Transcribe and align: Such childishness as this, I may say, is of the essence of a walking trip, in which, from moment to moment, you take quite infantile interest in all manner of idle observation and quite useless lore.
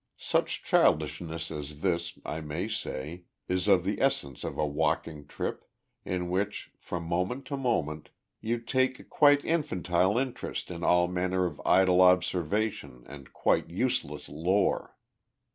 Such 0.17 0.63
childishness 0.63 1.51
as 1.51 1.81
this, 1.81 2.17
I 2.25 2.41
may 2.41 2.67
say, 2.67 3.25
is 3.47 3.67
of 3.67 3.83
the 3.83 4.01
essence 4.01 4.43
of 4.43 4.57
a 4.57 4.65
walking 4.65 5.27
trip, 5.27 5.63
in 6.03 6.27
which, 6.31 6.71
from 6.79 7.03
moment 7.03 7.45
to 7.45 7.55
moment, 7.55 8.09
you 8.39 8.57
take 8.57 9.11
quite 9.11 9.45
infantile 9.45 10.17
interest 10.17 10.71
in 10.71 10.83
all 10.83 11.07
manner 11.07 11.45
of 11.45 11.61
idle 11.67 12.01
observation 12.01 13.03
and 13.05 13.31
quite 13.31 13.69
useless 13.69 14.27
lore. 14.27 14.97